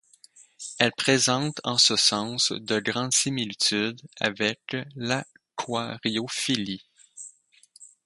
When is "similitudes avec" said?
3.13-4.75